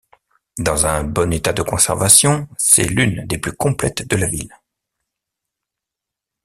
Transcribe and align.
Dans 0.57 0.87
un 0.87 1.03
bon 1.03 1.31
état 1.31 1.53
de 1.53 1.61
conservation, 1.61 2.47
c'est 2.57 2.85
l'une 2.85 3.23
des 3.27 3.37
plus 3.37 3.51
complètes 3.51 4.07
de 4.09 4.15
la 4.15 4.25
ville. 4.25 4.51